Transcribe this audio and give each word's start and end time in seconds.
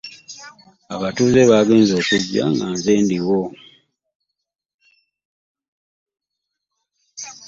Abatuuze 0.95 1.41
baagenze 1.49 1.91
okujja 2.01 2.43
nga 2.51 2.65
nze 2.73 2.93
ndiwo. 3.03 3.41